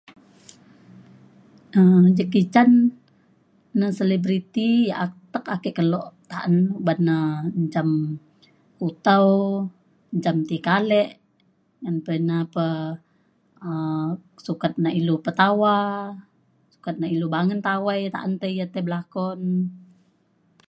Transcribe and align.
um 1.77 2.03
Jackie 2.17 2.45
Chan 2.53 2.69
neng 3.79 3.91
selibriti 3.97 4.67
yak 4.91 5.11
atek 5.33 5.45
ake 5.55 5.69
kelo 5.77 6.01
ta’an 6.29 6.53
uban 6.79 6.99
na 7.07 7.15
njam 7.63 7.89
kutau 8.79 9.27
njam 10.17 10.37
ti 10.49 10.55
kalek 10.67 11.09
ngan 11.81 11.97
pa 12.05 12.11
ina 12.19 12.37
pa 12.53 12.65
um 13.67 14.03
sukat 14.45 14.73
nak 14.83 14.95
ilu 14.99 15.15
petawa 15.25 15.75
sukat 16.73 16.95
nak 16.99 17.13
ilu 17.15 17.25
bangen 17.35 17.59
tawai 17.69 18.01
ta’an 18.13 18.33
tei 18.41 18.53
ia’ 18.57 18.65
tei 18.73 18.83
belakon. 18.87 19.39